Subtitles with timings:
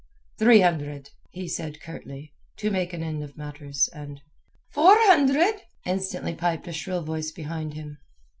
[0.39, 4.19] "Three hundred," he said curtly, to make an end of matters, and—
[4.71, 7.99] "Four hundred," instantly piped a shrill voice behind him.